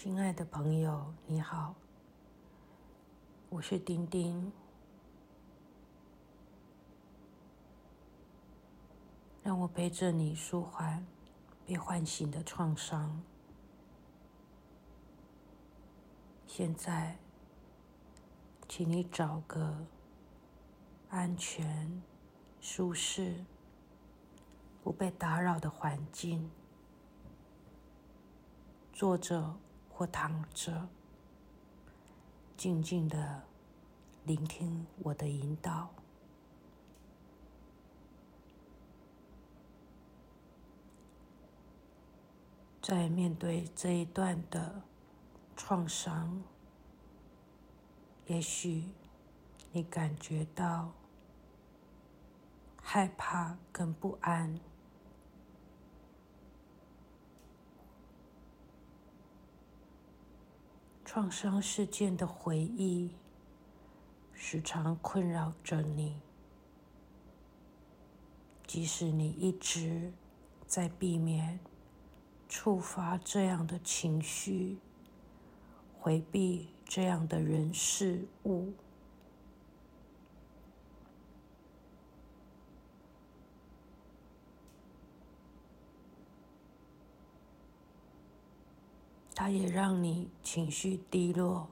[0.00, 1.74] 亲爱的朋友，你好，
[3.48, 4.52] 我是丁丁。
[9.42, 11.04] 让我陪着你舒缓
[11.66, 13.20] 被唤醒的创伤。
[16.46, 17.18] 现在，
[18.68, 19.84] 请你找个
[21.10, 22.00] 安全、
[22.60, 23.44] 舒适、
[24.80, 26.48] 不被打扰的环境，
[28.92, 29.56] 坐着
[29.98, 30.88] 或躺着，
[32.56, 33.42] 静静的
[34.22, 35.90] 聆听我的引导。
[42.80, 44.82] 在面对这一段的
[45.56, 46.44] 创伤，
[48.26, 48.84] 也许
[49.72, 50.92] 你感觉到
[52.80, 54.60] 害怕跟不安，
[61.10, 63.12] 创伤事件的回忆
[64.34, 66.20] 时常困扰着你，
[68.66, 70.12] 即使你一直
[70.66, 71.58] 在避免。
[72.46, 74.76] 触发这样的情绪，
[75.98, 78.74] 回避这样的人事物，
[89.40, 91.68] 它也让你情绪低落，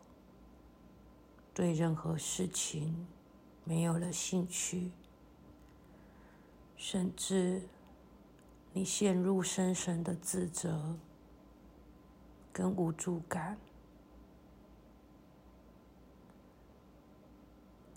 [1.52, 3.08] 对任何事情
[3.64, 4.92] 没有了兴趣，
[6.76, 7.62] 甚至。
[8.72, 10.96] 你陷入深深的自责
[12.52, 13.58] 跟无助感，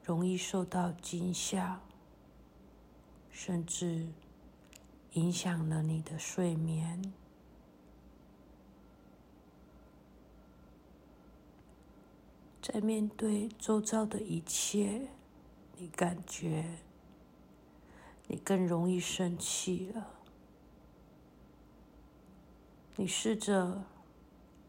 [0.04, 1.82] 容易受到惊吓，
[3.30, 4.08] 甚至
[5.14, 7.14] 影响了你的睡眠。
[12.72, 15.08] 在面对周遭的一切，
[15.76, 16.64] 你感觉
[18.28, 20.08] 你更容易生气了。
[22.96, 23.84] 你试着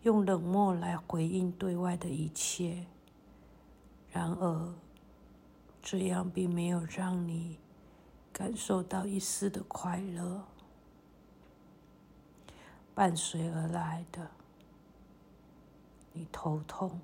[0.01, 2.87] 用冷漠来回应对外的一切，
[4.11, 4.75] 然而
[5.83, 7.59] 这样并没有让你
[8.33, 10.47] 感受到一丝的快乐。
[12.95, 14.31] 伴随而来的，
[16.15, 16.99] 你头痛、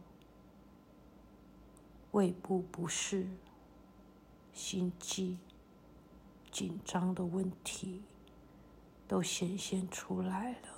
[2.17, 3.27] 胃部不适、
[4.51, 5.37] 心悸、
[6.51, 8.05] 紧张的问题
[9.07, 10.69] 都显现出来了。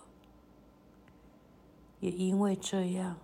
[2.01, 3.19] 也因为这样，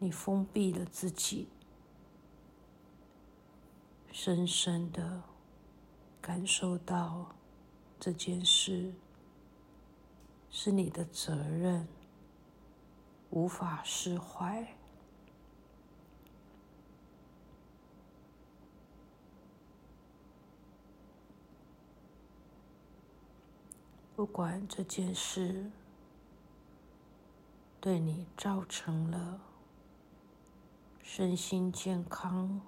[0.00, 1.46] 你封闭了自己，
[4.10, 5.22] 深深的
[6.20, 7.36] 感受到
[8.00, 8.92] 这件事
[10.50, 11.86] 是你的责任，
[13.30, 14.76] 无法释怀。
[24.22, 25.68] 不管这件事。
[27.80, 29.40] 对你造成了
[31.02, 32.60] 身心健康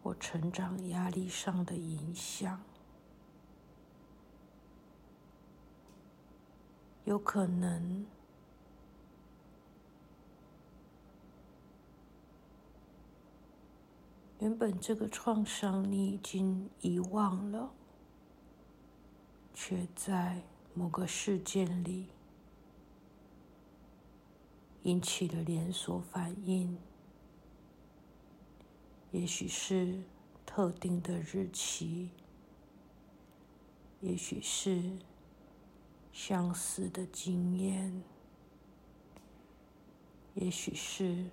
[0.00, 2.62] 或成长压力上的影响，
[7.06, 8.06] 有可能
[14.38, 17.72] 原本这个创伤你已经遗忘了，
[19.52, 20.40] 却在
[20.74, 22.08] 某个事件里。
[24.84, 26.76] 引起的连锁反应，
[29.12, 30.02] 也许是
[30.44, 32.10] 特定的日期，
[34.00, 34.98] 也许是
[36.12, 38.02] 相似的经验，
[40.34, 41.26] 也许是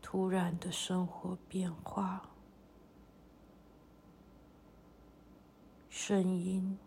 [0.00, 2.30] 突然的生活变化，
[5.90, 6.78] 声音、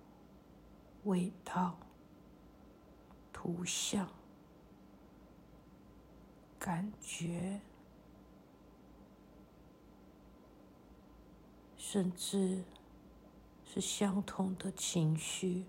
[1.07, 1.77] 味道、
[3.31, 4.09] 图像。
[6.59, 7.61] 感觉，
[11.77, 12.61] 甚至
[13.63, 15.65] 是相同的情绪。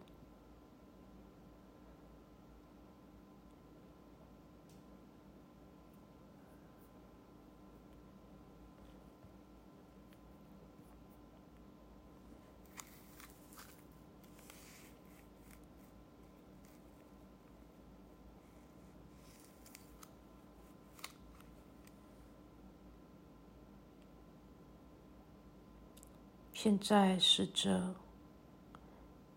[26.61, 27.95] 现在试着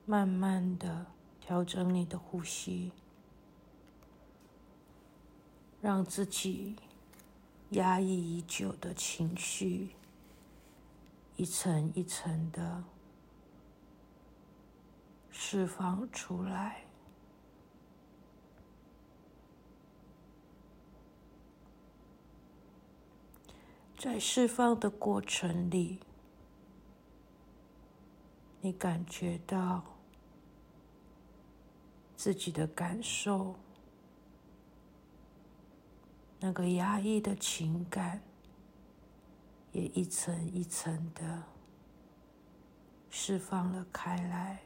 [0.08, 1.06] 慢慢的
[1.40, 2.92] 调整你的呼吸，
[5.80, 6.76] 让自己
[7.70, 9.92] 压抑已久的情绪
[11.36, 12.84] 一层一层的
[15.30, 16.86] 释放出来。
[23.96, 26.00] 在释放的过程里，
[28.64, 29.84] 你感觉到
[32.16, 33.56] 自己的感受，
[36.40, 38.22] 那个压抑的情感
[39.72, 41.44] 也一层一层的
[43.10, 44.60] 释放了开来。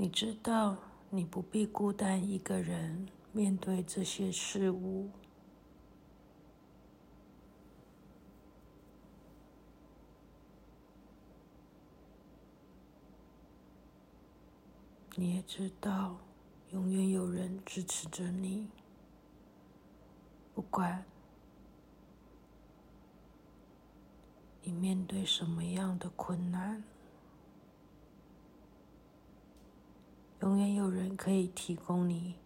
[0.00, 0.76] 你知道，
[1.10, 5.10] 你不必孤单一个人面对这些事物。
[15.16, 16.16] 你也知道，
[16.70, 18.68] 永远有人支持着你，
[20.54, 21.04] 不管
[24.62, 26.84] 你面对什么样的困难。
[30.40, 32.36] 永远有人可以提供你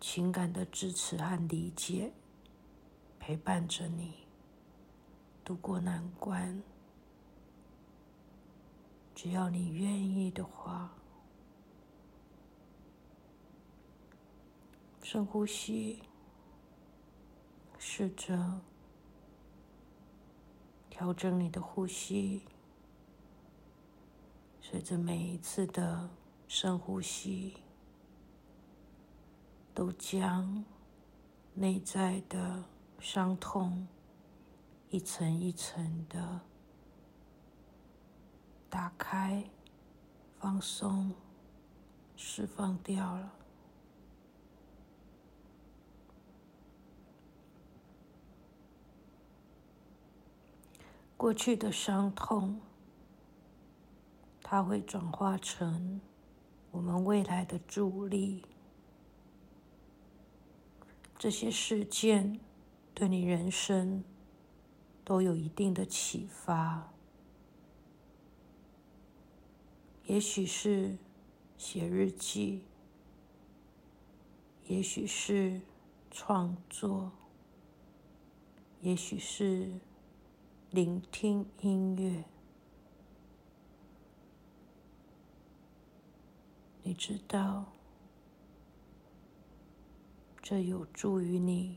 [0.00, 2.12] 情感的支持和理解，
[3.18, 4.26] 陪伴着你
[5.44, 6.62] 度过难关。
[9.14, 10.90] 只要你愿意的话，
[15.02, 16.02] 深呼吸，
[17.78, 18.62] 试着
[20.88, 22.42] 调整你的呼吸，
[24.62, 26.08] 随着每一次的。
[26.48, 27.58] 深呼吸，
[29.74, 30.64] 都将
[31.52, 32.64] 内在的
[32.98, 33.86] 伤痛
[34.88, 36.40] 一层一层的
[38.70, 39.44] 打开、
[40.38, 41.12] 放松、
[42.16, 43.34] 释放掉了。
[51.14, 52.58] 过去的伤痛，
[54.42, 56.00] 它会转化成。
[56.70, 58.42] 我们未来的助力，
[61.18, 62.38] 这些事件
[62.94, 64.04] 对你人生
[65.04, 66.92] 都有一定的启发。
[70.04, 70.96] 也许是
[71.56, 72.62] 写日记，
[74.66, 75.60] 也许是
[76.10, 77.10] 创作，
[78.80, 79.80] 也许是
[80.70, 82.24] 聆听音乐。
[86.88, 87.66] 你知道，
[90.40, 91.76] 这有助于你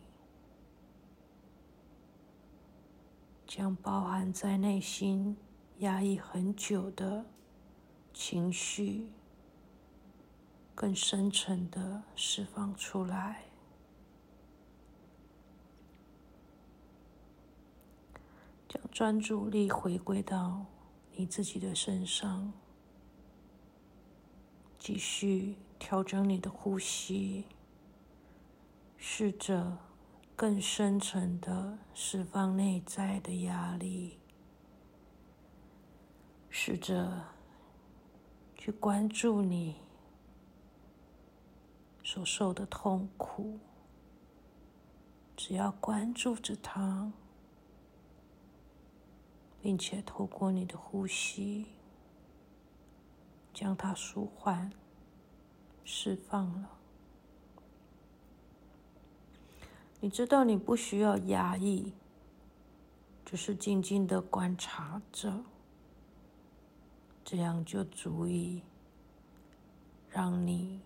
[3.45, 5.35] 将包含在内心
[5.79, 7.25] 压抑很久的
[8.13, 9.09] 情绪
[10.73, 13.43] 更深沉的释放出来，
[18.69, 20.65] 将专注力回归到
[21.17, 22.53] 你自己的身上。
[24.81, 27.45] 继续调整你的呼吸，
[28.97, 29.77] 试着
[30.35, 34.17] 更深层的释放内在的压力，
[36.49, 37.25] 试着
[38.55, 39.75] 去关注你
[42.03, 43.59] 所受的痛苦。
[45.37, 47.13] 只要关注着它，
[49.61, 51.67] 并且透过你的呼吸。
[53.61, 54.71] 将它舒缓、
[55.85, 56.79] 释放了。
[59.99, 61.93] 你知道，你不需要压抑，
[63.23, 65.43] 只是静静的观察着，
[67.23, 68.63] 这样就足以
[70.09, 70.81] 让你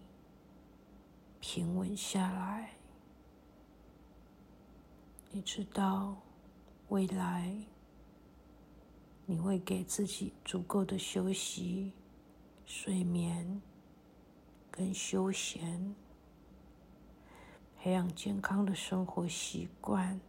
[1.40, 2.74] 平稳下来。
[5.32, 6.18] 你知道，
[6.90, 7.58] 未来
[9.26, 11.94] 你会给自己足够的休息。
[12.66, 13.62] 睡眠
[14.72, 15.96] 跟休闲，
[17.78, 20.20] 培养健康的生活习惯、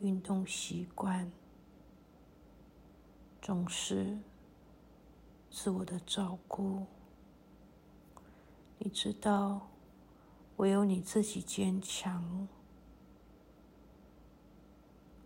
[0.00, 1.32] 运动习惯，
[3.40, 4.18] 重视
[5.50, 6.86] 自我的照顾。
[8.78, 9.68] 你知道，
[10.56, 12.46] 唯有你自己坚强，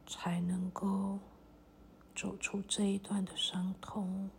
[0.07, 1.19] 才能够
[2.15, 4.31] 走出这一段的伤痛。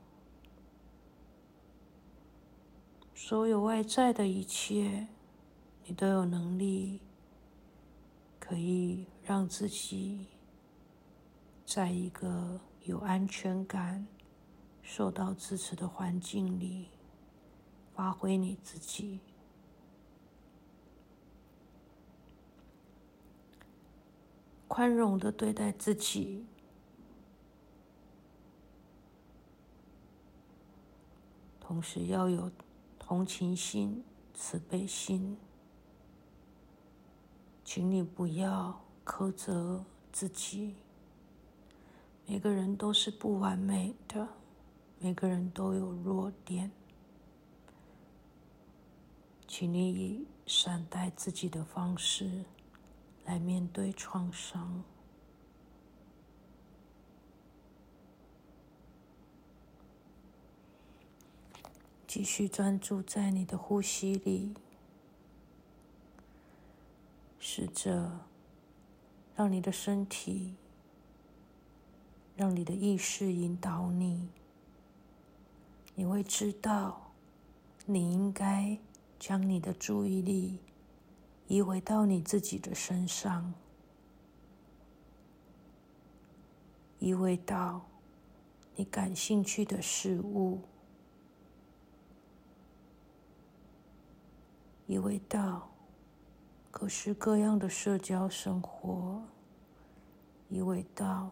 [3.22, 5.08] 所有外在的一切，
[5.84, 7.02] 你都有能力
[8.40, 10.28] 可以让自己
[11.66, 14.08] 在一个有安全感、
[14.82, 16.88] 受到支持的环境里
[17.94, 19.20] 发挥你自己，
[24.70, 26.46] 宽容的对待自己，
[31.60, 32.50] 同时要有
[33.10, 34.04] 同情心、
[34.36, 35.36] 慈悲心。
[37.66, 40.76] 请你不要苛责自己。
[42.28, 44.28] 每个人都是不完美的，
[45.00, 46.70] 每个人都有弱点。
[49.48, 52.46] 请你以善待自己的方式
[53.26, 54.84] 来面对创伤。
[62.10, 64.56] 继续专注在你的呼吸里。
[67.38, 68.26] 试着
[69.36, 70.56] 让你的身体，
[72.36, 74.28] 让你的意识引导你，
[75.94, 77.12] 你会知道，
[77.86, 78.80] 你应该
[79.20, 80.58] 将你的注意力
[81.48, 83.54] 移回到你自己的身上，
[86.98, 87.86] 移回到
[88.76, 90.62] 你感兴趣的事物，
[94.90, 95.70] 移回到。
[96.72, 99.22] 各式各样的社交生活，
[100.50, 101.30] 以为到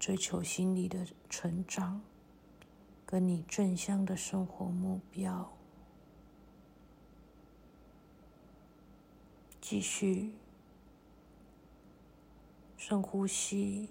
[0.00, 2.00] 追求心理的成长，
[3.04, 5.52] 跟你正向的生活目标，
[9.60, 10.34] 继续
[12.76, 13.90] 深呼吸，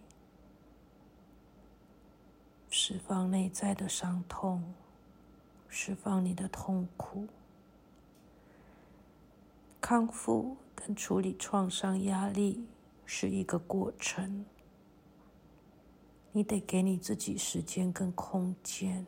[2.69, 4.73] 释放内在的伤痛，
[5.69, 7.27] 释放你的痛苦。
[9.87, 12.65] 康复跟处理创伤压力
[13.05, 14.43] 是一个过程，
[16.31, 19.05] 你得给你自己时间跟空间，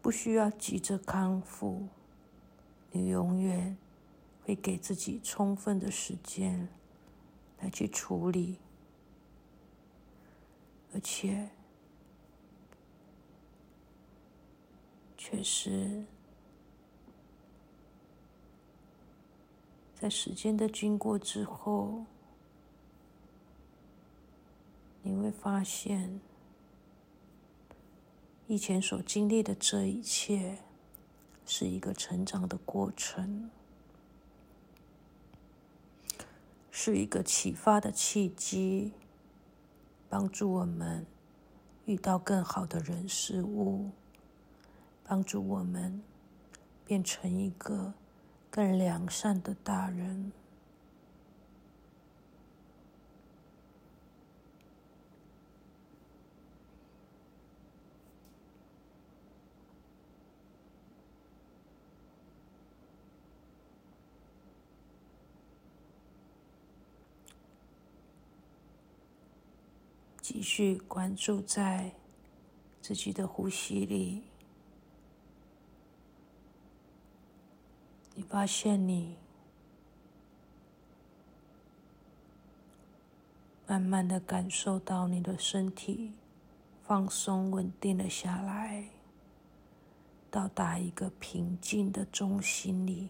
[0.00, 1.88] 不需要急着康复，
[2.92, 3.76] 你永远
[4.44, 6.68] 会给自己充分的时间
[7.58, 8.58] 来去处理，
[10.94, 11.50] 而且
[15.18, 16.04] 确实。
[20.00, 22.06] 在时间的经过之后，
[25.02, 26.18] 你会发现，
[28.46, 30.60] 以前所经历的这一切，
[31.44, 33.50] 是一个成长的过程，
[36.70, 38.94] 是一个启发的契机，
[40.08, 41.04] 帮助我们
[41.84, 43.90] 遇到更好的人事物，
[45.04, 46.02] 帮助我们
[46.86, 47.92] 变成一个。
[48.50, 50.32] 更良善的大人，
[70.20, 71.92] 继续关注在
[72.82, 74.24] 自己的呼吸里。
[78.30, 79.16] 发现你
[83.66, 86.12] 慢慢的感受到你的身体
[86.84, 88.88] 放松、稳定了下来，
[90.30, 93.08] 到达一个平静的中心里。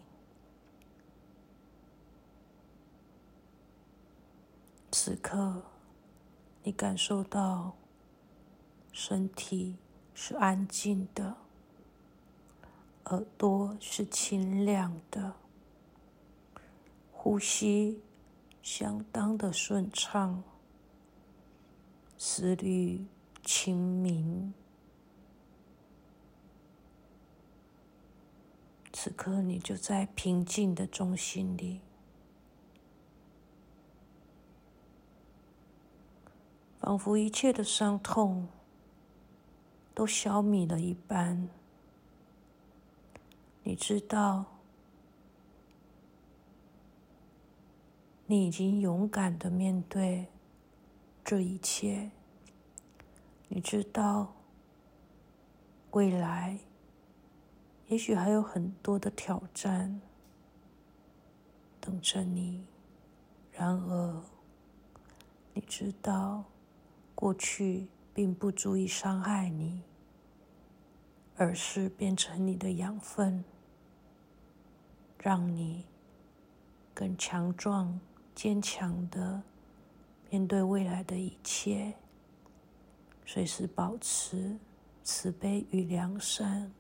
[4.90, 5.62] 此刻，
[6.62, 7.76] 你感受到
[8.90, 9.76] 身体
[10.14, 11.36] 是安静的。
[13.11, 15.35] 耳朵是清亮的，
[17.12, 18.00] 呼吸
[18.62, 20.45] 相当的顺畅，
[22.17, 23.05] 思虑
[23.45, 24.55] 清明。
[28.93, 31.81] 此刻，你就在平静的中心里，
[36.79, 38.47] 仿佛一切的伤痛
[39.93, 41.49] 都消弭了一般。
[43.70, 44.44] 你知道，
[48.26, 50.26] 你已经勇敢的面对
[51.24, 52.10] 这一切。
[53.46, 54.34] 你知道，
[55.92, 56.58] 未来
[57.86, 60.00] 也许还有很多的挑战
[61.80, 62.66] 等着你。
[63.52, 64.20] 然而，
[65.54, 66.42] 你知道，
[67.14, 69.84] 过去并不足以伤害你，
[71.36, 73.44] 而是变成你的养分。
[75.22, 75.84] 让你
[76.94, 78.00] 更强壮、
[78.34, 79.42] 坚强的
[80.30, 81.94] 面对未来的一切，
[83.26, 84.56] 随时保持
[85.04, 86.72] 慈悲与良善，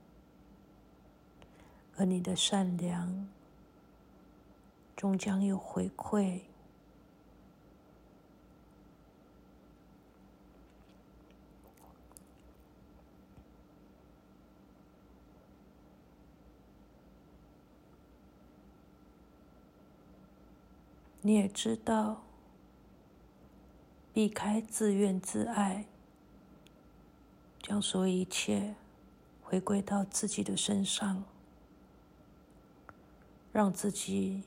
[1.96, 3.28] 而你的善良
[4.96, 6.40] 终将有回馈。
[21.22, 22.22] 你也知道，
[24.12, 25.84] 避开自怨自艾，
[27.62, 28.74] 将所有一切
[29.42, 31.22] 回归到自己的身上，
[33.52, 34.44] 让自己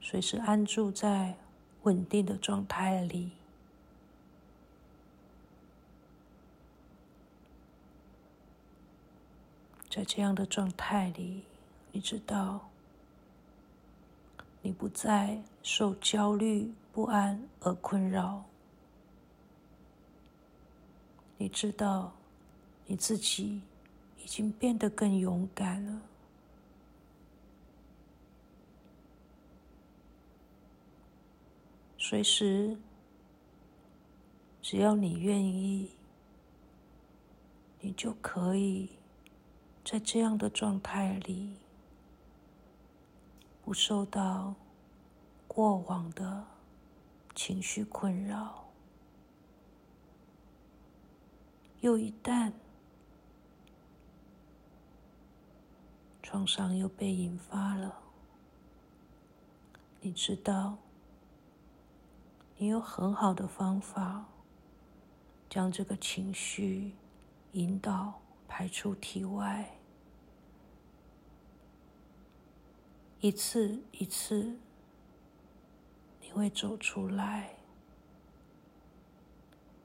[0.00, 1.36] 随时安住在
[1.84, 3.30] 稳定的状态里，
[9.88, 11.44] 在这样的状态里，
[11.92, 12.71] 你知道。
[14.62, 18.44] 你不再受焦虑不安而困扰，
[21.36, 22.12] 你知道
[22.86, 23.60] 你自己
[24.22, 26.00] 已经变得更勇敢了。
[31.98, 32.76] 随时，
[34.60, 35.90] 只要你愿意，
[37.80, 38.90] 你就可以
[39.84, 41.56] 在这样的状态里。
[43.72, 44.54] 不受到
[45.48, 46.44] 过往的
[47.34, 48.66] 情绪困扰，
[51.80, 52.52] 又一旦
[56.22, 57.96] 创伤又被引发了，
[60.02, 60.76] 你知道，
[62.58, 64.26] 你有很好的方法
[65.48, 66.94] 将这个情绪
[67.52, 69.78] 引导排出体外。
[73.22, 74.58] 一次一次，
[76.20, 77.54] 你会走出来，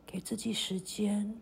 [0.07, 1.39] 给自己时间，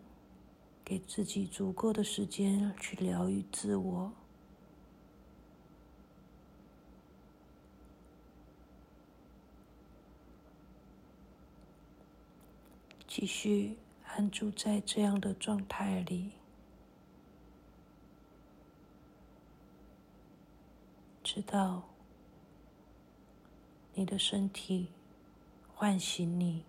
[0.84, 4.12] 给自己足够的时间去疗愈自我，
[13.08, 16.32] 继续安住在这样的状态里，
[21.36, 21.82] 直到。
[23.92, 24.88] 你的身体
[25.74, 26.64] 唤醒你。